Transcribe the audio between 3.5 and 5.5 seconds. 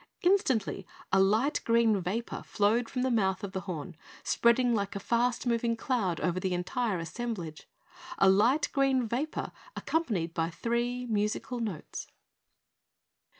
the horn, spreading like a fast